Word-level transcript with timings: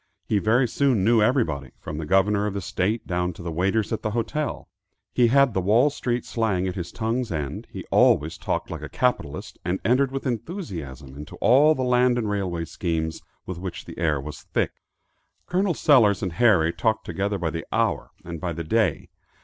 He 0.25 0.39
very 0.39 0.67
soon 0.67 1.03
knew 1.03 1.21
everybody, 1.21 1.69
from 1.77 1.99
the 1.99 2.07
governor 2.07 2.47
of 2.47 2.55
the 2.55 2.59
state 2.61 3.05
down 3.05 3.33
to 3.33 3.43
the 3.43 3.51
waiters 3.51 3.93
at 3.93 4.01
the 4.01 4.09
hotel. 4.17 4.67
He 5.13 5.27
had 5.27 5.53
the 5.53 5.61
Wall 5.61 5.91
street 5.91 6.25
slang 6.25 6.67
at 6.67 6.73
his 6.73 6.91
tongue's 6.91 7.31
end; 7.31 7.67
he 7.69 7.85
always 7.91 8.39
talked 8.39 8.71
like 8.71 8.81
a 8.81 8.89
capitalist, 8.89 9.59
and 9.63 9.79
entered 9.85 10.11
with 10.11 10.25
enthusiasm 10.25 11.15
into 11.15 11.35
all 11.35 11.75
the 11.75 11.83
land 11.83 12.17
and 12.17 12.31
railway 12.31 12.65
schemes 12.65 13.21
with 13.45 13.59
which 13.59 13.85
the 13.85 13.99
air 13.99 14.19
was 14.19 14.41
thick. 14.41 14.71
Col. 15.45 15.71
Sellers 15.75 16.23
and 16.23 16.33
Harry 16.33 16.73
talked 16.73 17.05
together 17.05 17.37
by 17.37 17.51
the 17.51 17.67
hour 17.71 18.09
and 18.25 18.41
by 18.41 18.53
the 18.53 18.63
day. 18.63 19.09